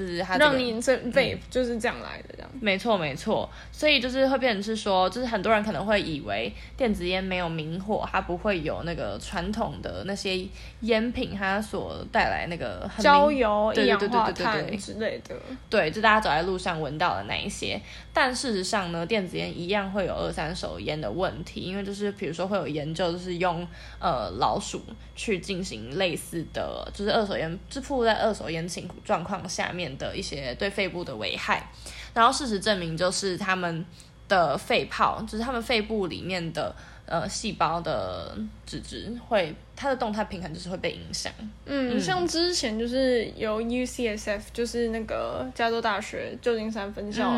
[0.00, 10.46] 就是它、这个、让你这 vape 就是这样来的，这样、嗯、没错没错，所以就是会变成是说，就是很多人可能会以为电子烟没有明火，它不会有那个传统的那些
[10.80, 15.36] 烟品它所带来那个焦油、一氧化碳之类的，
[15.68, 17.78] 对，就大家走在路上闻到的那一些。
[18.12, 23.66] 但事实上呢，电子烟一样会有二三手烟的问题，因为就是比如说会有研究，就是用
[23.98, 24.82] 呃老鼠
[25.14, 31.70] 去进行类似的，就是二手烟，就暴露在二手烟情状况下面的一些对肺部的危害。
[32.14, 33.84] 然后事实证明，就是他们
[34.28, 36.74] 的肺泡，就是他们肺部里面的。
[37.06, 41.32] 呃，细胞的脂质会，它的动态平衡就是会被影响。
[41.64, 47.36] 嗯，嗯，像之前就是由 UCSF，就是那个加州大学旧金山分校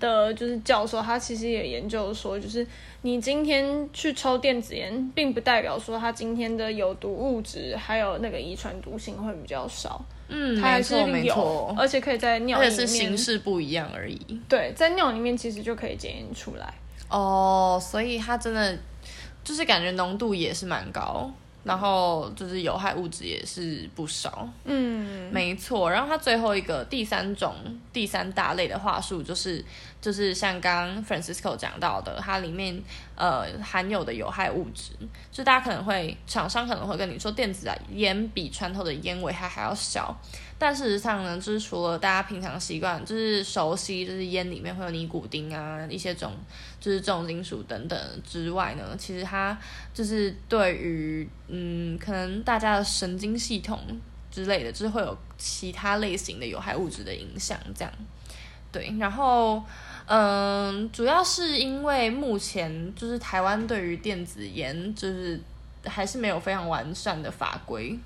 [0.00, 2.66] 的，就是教授，他其实也研究说，就是
[3.02, 10.04] 你今天去抽电子烟，并不代表说他今天的有毒物质还有那个遗传毒性会比较少。
[10.32, 14.18] 嗯，它还是有，没错，而且可以在尿里面，而且是形式不一样而已。
[14.48, 16.74] 对，在尿里面其实就可以检验出来。
[17.08, 18.78] 哦，所以它真的。
[19.44, 21.28] 就是感觉浓度也是蛮高，
[21.64, 24.48] 然后就是有害物质也是不少。
[24.64, 25.90] 嗯，没错。
[25.90, 27.54] 然后它最后一个第三种
[27.92, 29.64] 第三大类的话术就是，
[30.00, 32.82] 就是像刚刚 Francisco 讲到的，它里面
[33.14, 34.92] 呃含有的有害物质，
[35.30, 40.16] 就大家可能会厂商可能会跟你说，电子啊烟比传统的烟危害还要小。
[40.64, 46.32] 但事实上呢，就是除了大家平常习惯，就是熟悉，就是烟里面会有尼古丁啊，一些种
[46.78, 49.58] 就是重金属等等之外呢，其实它
[49.92, 53.76] 就是对于嗯，可能大家的神经系统
[54.30, 57.92] 之类的，就是会有其他类型的有害物质的影响，这样。
[58.70, 59.60] 对，然后
[60.06, 65.40] 嗯，主要是因为目前就是台湾对于电子烟就是
[65.84, 67.98] 还是没有非常完善的法规。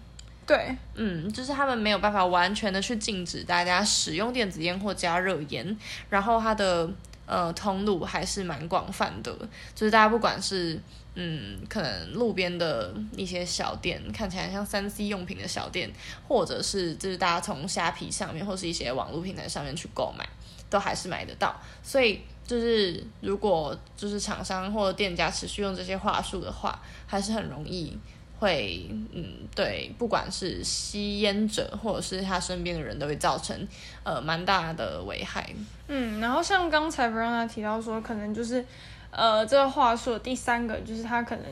[0.46, 5.76] 对，嗯，就是他们没有办法完全的去禁止大家使用电子烟或加热烟，
[6.08, 6.88] 然后它的
[7.26, 9.36] 呃通路还是蛮广泛的，
[9.74, 10.80] 就是大家不管是
[11.16, 15.90] 嗯可能路边的一些小店，看起来像三 C 用品的小店，
[16.28, 20.24] 或者是就是大家从虾皮上面或是一些网络平台上面去购买，
[20.70, 21.60] 都还是买得到。
[21.82, 27.98] 所以就是如果就是厂商或者店家持续用这些话术的话，还是很容易。
[28.38, 33.56] 会嗯对，不管是吸烟者或者是他身边的人都会造成
[34.02, 35.48] 呃蛮大的危害。
[35.88, 38.64] 嗯，然后像刚才 Verona 提到说，可能就是
[39.10, 41.44] 呃这个话术第三个就是它可能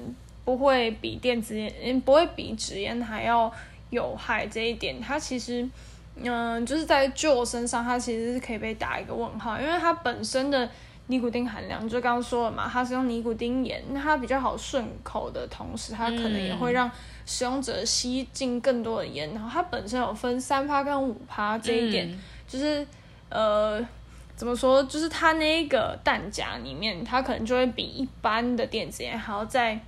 [0.45, 3.53] 不会比电子烟，不会比纸烟还要
[3.91, 5.69] 有害这一点，它其实
[6.17, 10.69] 嗯、就是在 Juul 身上，它其实是可以被打一个问号，因为它本身的。
[11.07, 16.91] 尼古丁含量就刚刚说了嘛，它是用尼古丁盐，那它比较好顺口的同时，它可能也会让
[17.27, 19.33] 使用者吸进更多的盐。
[19.35, 22.87] 然后它本身有分三趴跟五趴这一点，嗯、就是
[23.29, 23.87] 呃
[24.35, 29.79] 怎么说，就是它那个弹夹里面，它可能就会比一般的电子烟还要再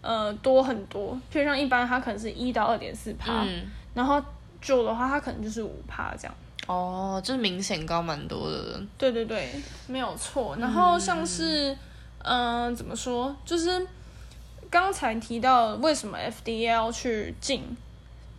[0.00, 1.16] 呃多很多。
[1.30, 3.46] 就像一般它可能是一到二点四趴，
[3.94, 4.20] 然后
[4.60, 6.34] Juul 的话，它可能就是五趴这样。
[6.66, 8.80] 哦，这明显高蛮多的。
[8.96, 9.50] 对对对，
[9.86, 10.56] 没有错。
[10.58, 11.76] 然后像是，
[12.18, 13.36] 嗯、怎么说？
[13.44, 13.86] 就是
[14.70, 17.76] 刚才提到为什么 F D L 去进，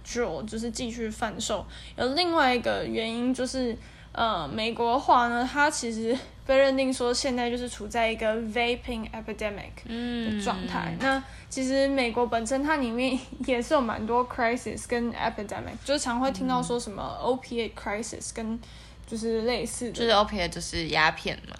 [0.03, 1.65] 就就是继续贩售。
[1.95, 3.77] 有另外一个原因就是，
[4.15, 10.93] 呃，美国的话呢，它其实被认定说现在就是处在一个 vaping epidemic 的状态。
[10.93, 18.57] 嗯、那其实美国本身它里面也是有蛮多 crisis 跟 epidemic，就是常会听到说什么 opiate crisis 跟
[19.05, 21.55] 就是类似的，就是 opiate 就是鸦片嘛，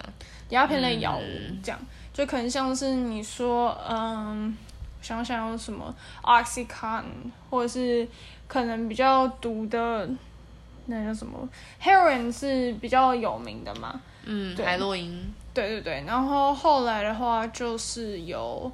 [0.48, 1.22] 鸦片类药物
[1.62, 4.56] 这样，嗯、就可能像是你说，嗯，
[5.02, 7.04] 想想有什么 oxycontin，
[7.50, 8.08] 或者是
[8.48, 10.08] 可能比较毒的
[10.86, 11.48] 那叫什么
[11.82, 18.72] heroin 是比较有名的嘛，嗯，海洛因，对对对，然后后来的话就是有。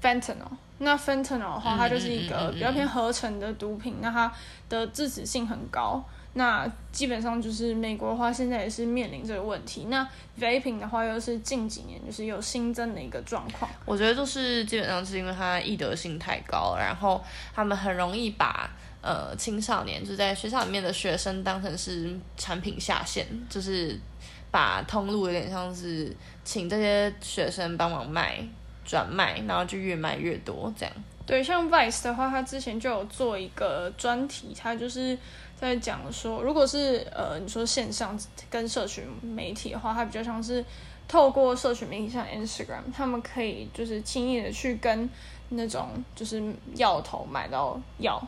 [0.00, 0.46] Fentanyl，
[0.78, 4.32] 那 Fentanyl 的话，它就是一个比较偏合成的毒品，那它
[4.68, 6.00] 的致死性很高。
[6.34, 9.86] 那基本上就是美国的话，现在也是面临这个问题。
[9.88, 13.68] 那 Vaping 的话，又是近几年就是有新增的一个状况。
[13.84, 17.20] 我觉得就是基本上是因为它易得性太高，然后
[17.52, 23.98] 他们很容易把呃青少年就在学校里面的学生当成是产品下线，就是
[24.50, 28.42] 把通路有点像是请这些学生帮忙卖。
[28.90, 30.94] 转卖，然后就越卖越多，这样。
[31.26, 35.18] 对，像 Vice 的话，他之前就有做一个专题，他就是
[35.60, 40.64] 在讲说，如果是呃，你说线上跟社群媒体的话，它比较像是
[41.06, 45.06] 透过社群媒体，像 Instagram，他们可以就是轻易的去跟
[45.50, 46.42] 那种就是
[46.76, 48.18] 药头买到药。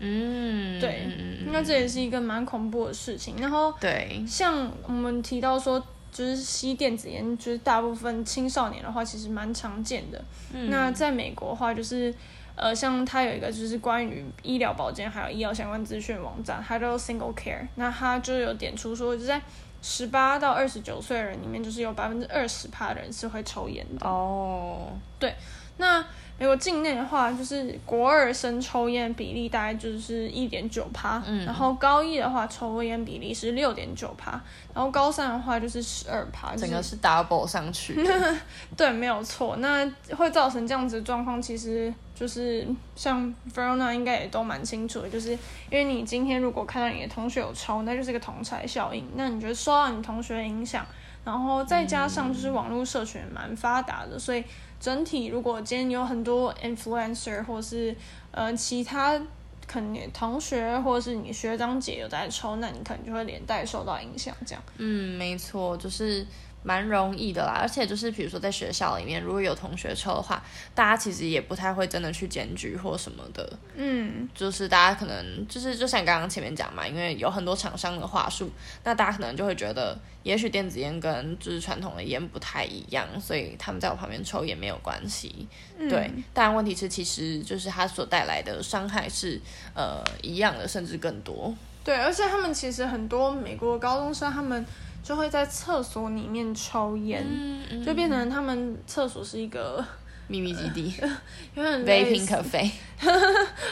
[0.00, 1.06] 嗯，对，
[1.52, 3.36] 那这也是一个蛮恐怖的事情。
[3.38, 5.80] 然后，对，像我们提到说。
[6.12, 10.20] 就是吸电子烟，就是大部分青少年的话，其实蛮常见的。
[10.52, 12.12] 嗯、那在美国的话，就是
[12.56, 17.64] 呃，像它有一个就是关于医疗保健还有医疗相关资讯网站，它叫 Single Care。
[17.76, 19.40] 那它就有点出说，就在
[19.82, 24.04] 十八到二十九岁的人里面，就是有百分之二十趴的人是会抽烟的。
[24.04, 24.88] 哦，
[25.20, 25.32] 对，
[25.76, 26.04] 那。
[26.40, 34.40] 美国境内的话，就是国二生抽烟比例大概就是一点九趴，嗯，然后高一的话抽烟比例是六点九趴，
[34.72, 38.02] 然后高三的话就是十二趴，整个是 double 上去。
[38.74, 39.56] 对，没有错。
[39.56, 49.06] 那会造成这样子的状况，其实就是像 Verona 应该也都蛮清楚的，就是因为你今天如果看到你的同学有抽，那就是一个同侪效应。
[49.14, 50.86] 那你觉得受到你同学的影响，
[51.22, 54.42] 然后再加上就是网络社群蛮发达的，所以。
[54.80, 57.94] 整体，如果今天有很多 influencer 或是
[58.32, 59.20] 呃其他
[59.66, 64.34] 可能同学或者是你学长姐有在抽，那你可能就会连带受到影响。
[64.44, 66.26] 这样，嗯，没错，就是。
[66.62, 70.42] 蛮容易的啦，而且就是比如说在学校里面，如果有同学抽的话，
[70.74, 73.50] 大家其实也不太会真的去检举或什么的。
[73.74, 78.50] 嗯，就是大家可能就是就像刚刚前面讲嘛，因为有很多厂商的话术，
[78.84, 85.48] 那大家可能就会觉得，也许电子烟跟就是传统的烟不太一样，所以他们在我旁边抽也没有关系。
[85.78, 89.40] 嗯、对，但问题是其实就是它所带来的伤害是
[89.74, 91.54] 呃一样的，甚至更多。
[91.82, 94.62] 对，而且他们其实很多美国高中生他们。
[95.02, 99.84] 就会在厕所里面抽烟，嗯嗯、就变成他们厕所是一个
[100.28, 100.94] 秘密基地，
[101.54, 102.70] 有点 vaping cafe，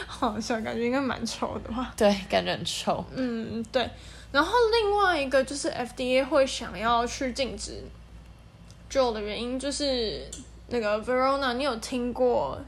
[0.07, 1.93] 好笑，感觉应该蛮臭的吧？
[1.95, 3.03] 对，感觉很臭。
[3.15, 3.89] 嗯，对。
[4.31, 7.81] 然后另外一个就是 FDA 会想要去禁止
[8.91, 10.21] Juul 的原因，就是
[10.67, 12.59] 那个 Verona，你有听过？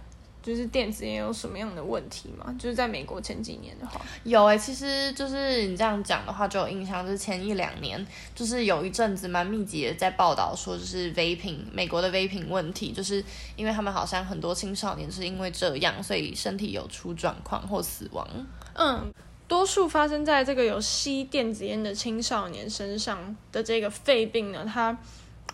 [0.41, 2.56] 就是电子烟有什么样的问题吗？
[2.58, 13.23] 就是在美国前几年的话，有哎、欸，其实就是你这样讲的话就有印象，就是前一两年，就是有一阵子蛮密集的在报道说，就是 vaping 美国的 vaping 问题，就是
[13.56, 18.27] 因为他们好像很多青少年是因为这样，所以身体有出状况或死亡。
[18.73, 19.13] 嗯，
[19.47, 24.97] 多数发生在这个有吸电子烟的青少年身上的这个肺病呢，它。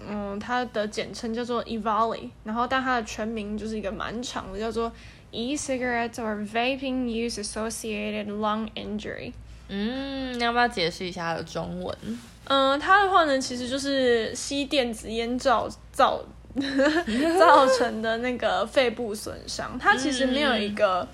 [0.05, 4.91] 嗯，它的简称叫做 EVALI，然后但它的全名就是一个蛮长的，叫做
[5.31, 9.31] E-cigarettes or vaping use associated lung injury。
[9.69, 11.97] 嗯，你要不要解释一下它的中文？
[12.45, 16.23] 嗯，它的话呢，其实就是吸电子烟造造
[17.39, 19.77] 造成的那个肺部损伤。
[19.79, 21.07] 它其实没有一个。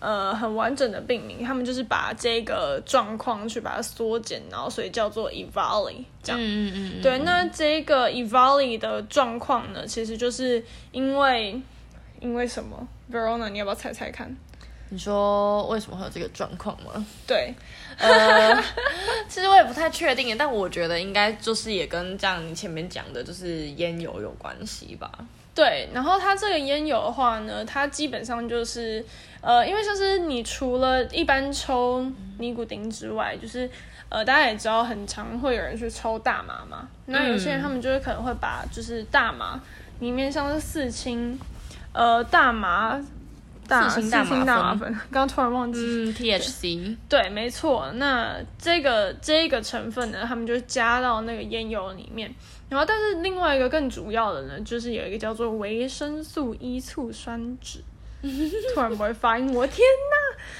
[0.00, 6.40] 呃，很完整的病名，他们就是把这个状况去把它缩减，然后所以叫做 EVALI 这样。
[6.40, 7.02] 嗯嗯嗯。
[7.02, 11.60] 对，那这个 EVALI 的状况呢，其实就是因为
[12.20, 14.34] 因为什么？Verona，你要不要猜猜看？
[14.92, 17.06] 你说为什么会有这个状况吗？
[17.24, 17.54] 对，
[17.96, 18.60] 呃，
[19.28, 25.08] 其实我也不太确定，但我觉得应该就是也跟这样你前面讲的，就是烟油有关系吧。
[25.54, 29.04] 对，然后它这个烟油的话呢，它基本上就是，
[29.40, 32.06] 呃，因为就是你除了一般抽
[32.38, 33.70] 尼古丁之外，就是，
[34.08, 36.88] 呃，大家也知道，很常会有人去抽大麻嘛。
[37.06, 39.60] 那有些人他们就是可能会把就是大麻
[40.00, 41.38] 里面像是四氢，
[41.92, 43.00] 呃，大麻。
[43.68, 44.24] 大四氢大
[44.60, 45.78] 麻粉，刚刚突然忘记。
[45.80, 46.96] 嗯，THC。
[47.08, 47.88] 对，没错。
[47.92, 52.34] 那这个这个成分呢，他们就加到那个烟油里面。
[52.68, 57.78] 然后，但是另外一个更主要的呢，就是有一个叫做维生素 E 醋酸酯。
[58.74, 59.86] 突然不会发音，我天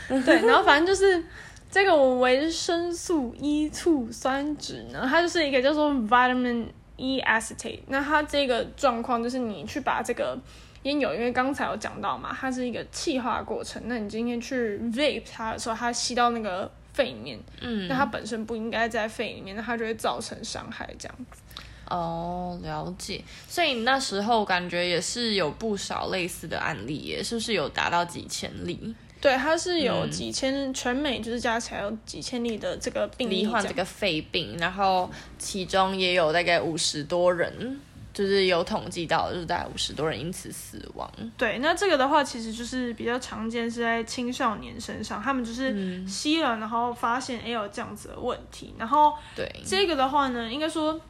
[0.08, 0.20] 哪！
[0.24, 1.22] 对，然后反正就是
[1.70, 7.80] 这个维生素 E 醋酸酯呢，它就是一个叫做 vitamin E acetate。
[7.88, 10.38] 那它这个状况就是你去把这个。
[10.84, 13.82] 烟油，因为刚才有讲到嘛，它是一个气化过程。
[13.84, 21.42] 那你今天去 vape 它的时候，它吸到那个肺里面，嗯，那它本身不应该在肺里面，那它就会造成伤害这样子。
[21.90, 23.22] 哦，了解。
[23.46, 28.94] 所以你那时候感觉也是有不少类似的案例耶，是不是有达到几千例？
[29.20, 37.78] 对，它是有几千，嗯、全美就是加起来有几千例的这个病例患这个肺病，然后其中也有大概五十多人。
[38.12, 41.08] 就是有统计到，就是大概五十多人因此死亡。
[41.38, 48.74] 对，那这个的话，其实就是比较常见是在青少年身上，他们就是吸了，然后发现哎有这样子的问题。
[48.76, 51.00] 然后，对这个的话呢，应该说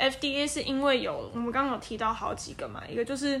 [0.00, 3.40] FDA 是因为有我们刚刚有提到好几个嘛，一个就是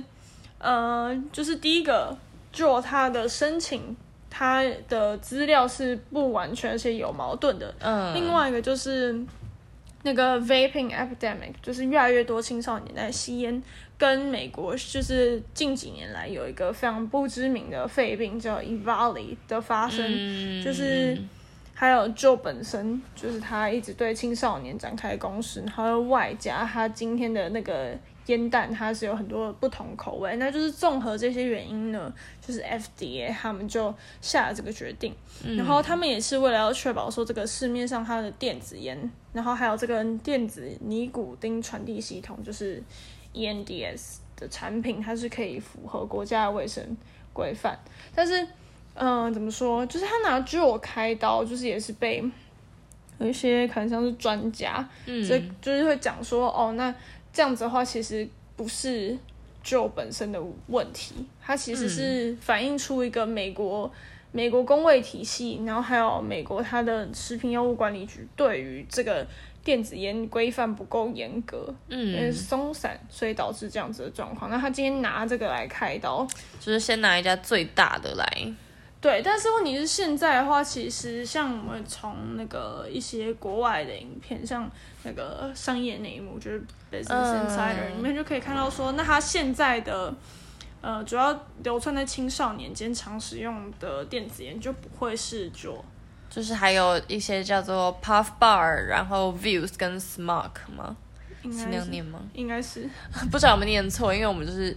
[0.58, 2.14] 呃，就是第一个
[2.52, 3.96] 做他的申请，
[4.28, 7.74] 他的资料是不完全而且有矛盾的。
[7.80, 9.18] 嗯，另外一个就是。
[10.02, 13.62] 那个 vaping epidemic 就是越来越多青少年在吸烟，
[13.98, 21.18] 跟美国就是近几年来有一个非常不知名的肺病叫 EVALI 的发生，嗯、就是
[21.80, 27.96] 还有 Joe 本身就是他一直对青少年展开攻势，然后外加他今天的那个。
[28.26, 35.12] 烟弹它是有很多不同口味，那就是综合这些原因呢，就是 FDA 他们就下了这个决定，
[35.42, 42.80] 嗯、然后他们也是为了要确保说这个市面上它的电子烟，然后还有这个电子尼古丁传递系统，就是
[43.34, 46.96] ENDS 的产品，它是可以符合国家的卫生
[47.32, 47.76] 规范。
[48.14, 48.46] 但是，
[48.94, 49.84] 嗯、呃，怎么说？
[49.86, 52.22] 就是他拿 Juul 开刀，就是也是被
[53.18, 56.94] 有一些可能像是专家，嗯，所以就是会讲说，哦，那。
[57.32, 59.16] 这样子的话，其实不是
[59.64, 63.92] Juul 本身的问题，它其实是反映出一个美国、嗯、
[64.32, 69.24] 美国工卫体系，然后还有美国它的食品药物管理局对于这个
[69.62, 74.50] 电子烟规范不够严格，嗯，松散，所以导致这样子的状况。
[74.50, 76.26] 那他今天拿这个来开刀，
[76.58, 78.26] 就是先拿一家最大的来。
[79.00, 84.70] 对，但是问题是现在的话，其实像我们从那个一些国外的影片，像
[85.04, 90.14] 那个商业内幕，就是 Business Insider 里面就可以看到说，那他现在的
[90.82, 95.80] 呃主要流窜在青少年间常使用的电子烟就不会是 Juul，
[96.28, 100.94] 就是还有一些叫做 Puff Bar，然后 Vuse 跟 Smok 吗？
[101.42, 102.20] 应该是那样念吗？
[102.34, 102.86] 应该是，
[103.32, 104.76] 不知道有没有念错，因为我们就是。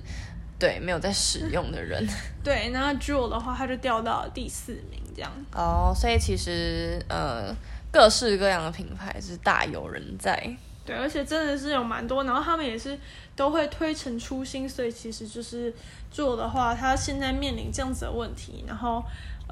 [0.60, 2.08] 对，没有在使用的人。
[2.44, 5.32] 对，那 Juul 的话，他就掉到了第四名，这样。
[5.54, 7.54] 哦，所以其实呃，
[7.92, 10.56] 各式各样的品牌是大有人在。
[10.86, 12.98] 对，而且真的是有蛮多，然后他们也是
[13.36, 15.74] 都会推陈出新，所以其实就是
[16.13, 19.04] Juul 的话，他现在面临这样子的问题，然后。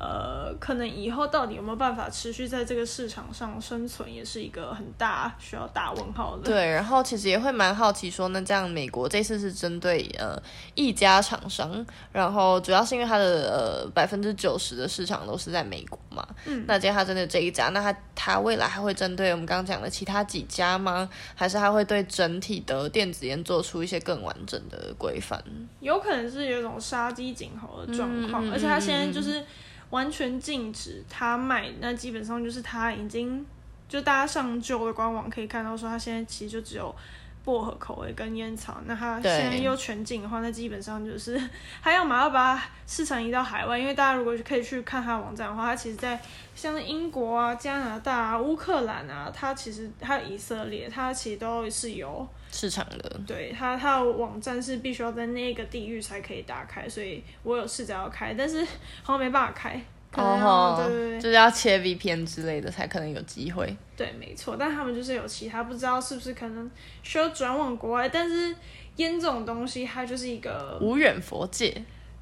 [0.02, 6.44] 呃，可能以后到底有没有办法持续在这个市场上生存，也是一个很大需要打问号的。
[6.44, 10.42] 对，然后其实也会蛮好奇说，那这样美国这次是针对呃
[10.74, 16.28] 一家厂商，然后主要是因为它的呃百分之九十的市场都是在美国嘛。
[16.46, 16.66] 嗯。
[16.68, 21.08] 那既然它针对这一家，那它它未来还会针对我们刚刚讲的其他几家吗？
[21.36, 25.40] 还是它会对整体的电子烟做出一些更完整的规范？
[25.80, 29.46] 有可能是有一种杀鸡儆猴的状况，嗯、而且它现在就是。
[29.92, 33.46] 完全禁止他卖，那基本上就是他已经，
[33.88, 36.96] 就大家上 Juul 的官网可以看到说，他现在其实就只有
[37.44, 41.42] 薄荷口味跟烟草，那他现在又全禁的话，那基本上就是
[41.82, 46.20] 还要马上把它市场移到海外，因为大家如果可以去看他的网站的话，他其实在
[46.56, 53.22] 像英国啊、加拿大啊、乌克兰啊，他其实还有以色列，他其实都是有市场的。
[53.26, 58.64] 对，它它的网站是必须要在那个地域才可以打开，所以我有试着要开，但是
[59.02, 59.82] 好像没办法开。
[60.14, 63.74] 哦，对对对，就是要切 VPN 之类的才可能有机会。
[63.96, 66.70] 对，没错，但他们就是有其他，不知道是不是可能
[67.02, 68.10] 需要转往国外。
[68.10, 68.54] 但是
[68.98, 71.74] 烟这种东西，它就是一个无远佛界。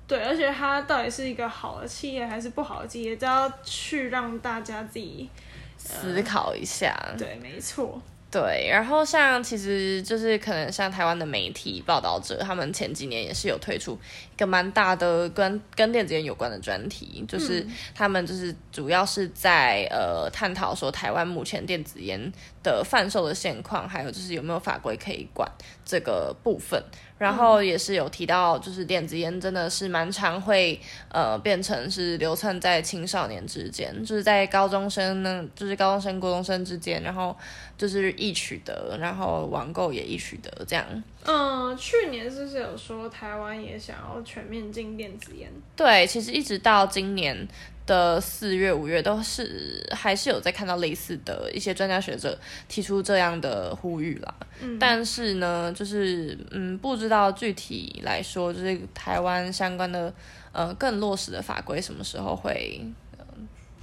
[0.05, 5.27] 对，而且它到底是一个好的企业还是不好的企业，都要去让大家自己
[5.75, 6.95] 思考一下。
[7.17, 7.99] 对，没错。
[8.32, 13.97] 对，然后像其实就是可能像台湾的媒体报道者，他们前几年也是有推出
[14.39, 22.31] 个蛮大的跟跟电子烟有关的专题，就是他们就是主要是在呃探讨说台湾目前电子烟
[22.63, 25.51] 的贩售的现况，还有就是有没有法规可以管
[25.83, 26.81] 这个部分。
[27.17, 30.79] 然后也是有提到，就是电子烟真的是蛮常会
[31.11, 37.35] 呃变成是流窜在青少年之间，就是在高中生呢，就是高中生、高中生之间，然后
[37.77, 40.85] 就是易取得，然后网购也易取得这样。
[41.26, 45.51] 嗯，去年是不是有说台湾也想要全面禁电子烟？
[45.76, 47.47] 对，其实一直到今年
[47.86, 54.34] 的四月、五月都是还是有在看到类似的一些专家学者提出这样的呼吁啦。
[54.61, 60.13] 嗯，但是呢，就是嗯，不知道具体来说，就是台湾相关的
[60.53, 62.82] 呃更落实的法规什么时候会、
[63.17, 63.26] 呃、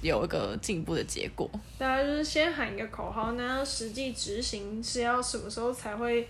[0.01, 1.49] 有一个进步的结果？
[1.79, 6.27] 大家就是先喊一个口号，那实际执行是要什么时候才会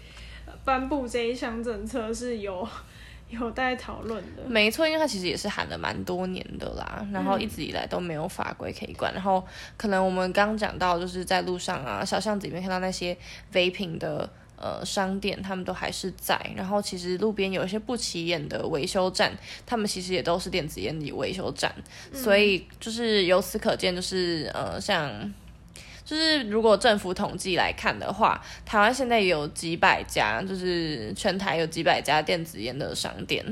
[0.67, 2.13] 颁布这一项政策？
[2.13, 2.69] 是有。
[3.29, 9.45] 有待讨论的，没错，因为它其实也是喊了蛮多年的啦，然后一直以来都没有法规可以管，嗯、然后
[9.77, 13.19] 可能我们刚讲到，就是在路上啊、小巷子里面看到那些
[13.53, 19.37] vaping 的呃商店，他们都还是在，然后其实路边有一些不起眼的维修站，
[19.67, 21.75] 他们其实也都是电子烟的维修站，
[22.13, 25.11] 嗯、所以就是由此可见，就是呃像。
[26.07, 33.45] 就是如果政府统计来看的话，台湾现在有几百家，就是全台有几百家电子烟的商店，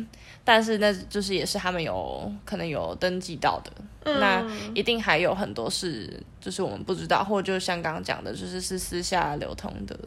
[0.45, 3.73] 但是那就是也是他们有可能有登记到的，
[4.05, 9.99] 嗯、那一定还有很多是就是我们不知道，或者就像刚刚讲的，就是是私下流通的。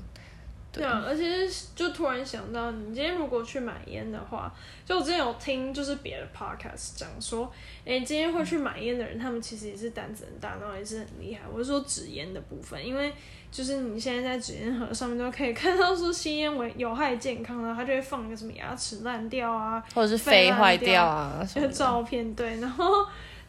[0.77, 4.53] 对啊，而且就突然想到，你今天如果去买烟的话，
[4.85, 7.51] 就我之前有听就是别的 podcast 讲说，
[7.85, 11.41] 哎，今天会去买烟的人，他们其实也是胆子很大，然后也是很厉害。
[11.51, 13.11] 我是说纸烟的部分，因为
[13.51, 22.85] 就是你现在在纸烟盒上面都可以看到说吸烟为有害健康啊，他就会放一个什么牙齿烂掉啊，或者是肺坏掉啊，这个照片对，然后。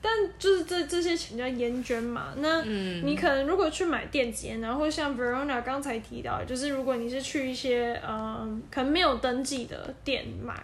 [0.01, 10.55] 但就是这这些钱叫烟捐嘛，那你可能如果去买电子烟，然后像 Verona 刚才提到，就是如果你是去一些嗯可能没有登记的店买，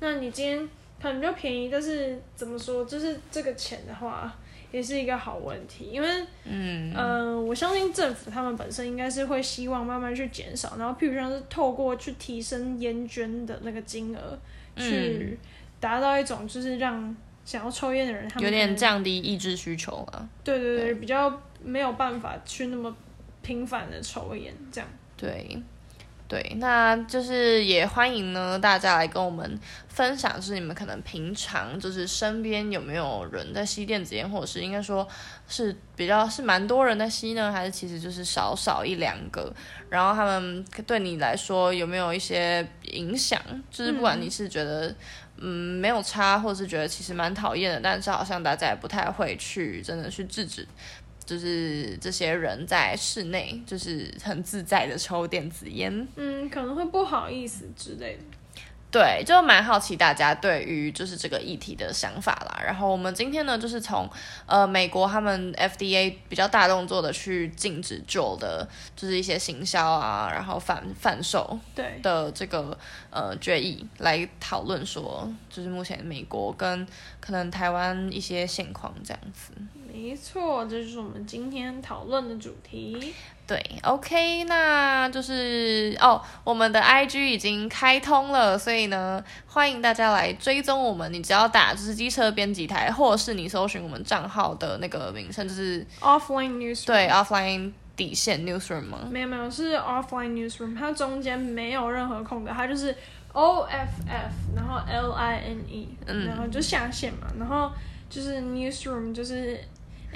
[0.00, 0.66] 那你今天
[1.02, 4.34] 可能比较便宜，但是怎么说，就是这个钱的话
[4.72, 6.08] 也是一个好问题，因为
[6.44, 14.38] 嗯、呃、我相信政府他们本身应该是会希望慢慢去减少，然后譬如像是透过去提升烟捐的那个金额，
[14.76, 15.38] 去
[15.78, 17.14] 达到一种就是让。
[17.48, 20.28] 想要抽烟的人，他们有点降低抑制需求了。
[20.44, 21.32] 对对对，对比较
[21.64, 22.94] 没有办法去那么
[23.40, 24.90] 频繁的抽烟，这样。
[25.16, 25.58] 对，
[26.28, 35.08] 对，那就是也欢迎呢，大家来跟我们分享，就是你们可能平常就是身边有没有人在吸电子烟，或者是应该说
[35.48, 39.50] 是比较是蛮多人在吸呢，还是其实就是少少一两个？
[39.88, 43.40] 然后他们对你来说有没有一些影响？
[43.70, 44.88] 就是不管你是觉得。
[44.88, 44.94] 嗯，
[45.40, 50.66] 嗯没有差，或是觉得其实蛮讨厌的，但是好像大家也不太会去真的去制止，
[51.24, 58.37] 就是这些人在室内就是很自在的抽电子烟，嗯，可能会不好意思之类的。
[58.90, 62.62] 对，就蛮好奇大家对于就是这个议题的想法啦。
[62.64, 64.08] 然后我们今天呢，就是从
[64.46, 68.66] 呃美国他们 FDA 比较大动作的去禁止 JUUL 的，
[68.96, 72.76] 就是一些行销啊，然后贩贩售对的这个对
[73.10, 76.86] 呃决议来讨论说，就是目前美国跟
[77.20, 79.52] 可能台湾一些现况这样子。
[79.92, 83.12] 没错，这就是我们今天讨论的主题。
[83.48, 91.10] 对，OK，那就是哦，我们的 IG 已经开通了，所以呢，欢迎大家来追踪我们。
[91.10, 96.84] 你只要打就是机车编辑台，或者是你搜寻我们账号的那个名称，就是 Offline Newsroom。
[96.84, 99.08] 对，Offline 底线 Newsroom 吗？
[99.10, 102.94] 没有没有，是 Offline Newsroom，它中间没有任何空格，它就是
[103.32, 107.72] O F F，然后 L I N E，嗯，然后就下线嘛，然后
[108.10, 109.58] 就是 Newsroom，就是。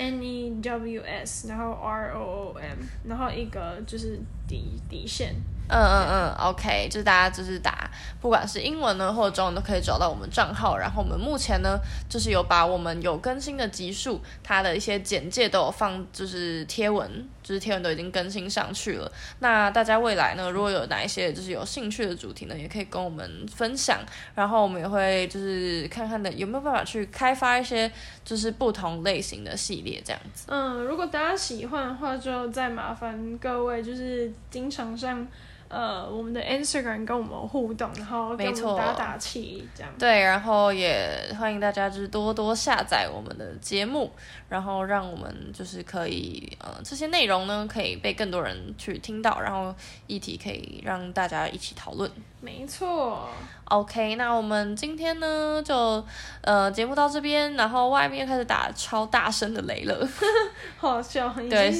[0.02, 2.78] N E W S，然后 R O O M，
[3.08, 5.32] 然后一个就是底底线，
[5.68, 7.88] 嗯嗯嗯，OK，就是大家就是打，
[8.20, 10.76] 不管是英文呢或者中文都可以找到我们账号。
[10.76, 11.78] 然后我们目前呢，
[12.08, 17.08] 就是有把我们有更新的集数，它的一些简介都有放，就是贴文，
[17.52, 19.12] 就是贴文都已经更新上去了。
[19.40, 23.98] 那大家未来呢，如果有哪一些就是有兴趣的主题呢，也可以跟我们分享。
[24.34, 27.92] 然后我们也会就是看看的有没有办法去开发一些
[28.24, 30.46] 就是不同类型的系列这样子。
[30.48, 35.28] 嗯，如果大家喜欢的话，就再麻烦各位就是经常上。
[35.72, 39.90] 呃，我们的 Instagram 跟我们互动，然后给我们打打气，这样。
[39.98, 44.12] 对，然后也欢迎大家就是多多下载我们的节目，
[44.50, 49.74] 然后让我们就是可以呃这些内容呢可以被更多人去听到，然后
[50.06, 52.10] 议题可以让大家一起讨论。
[52.42, 53.30] 没错。
[53.64, 56.04] OK，那我们今天呢就
[56.42, 60.06] 呃节目到这边，然后外面开始打超大声的雷了，
[60.76, 61.74] 好笑，对。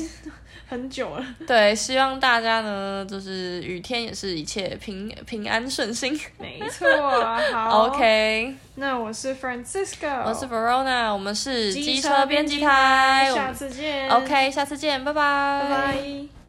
[0.73, 6.19] 很久了，对，希望大家呢，就是雨天也是一切平平安顺心。
[6.39, 6.89] 没错，
[7.53, 8.55] 好，OK。
[8.77, 14.09] 那我是 Francisco，我是 Verona，我们是机车编辑台，下次见。
[14.09, 16.42] OK，下次见，拜拜，拜拜。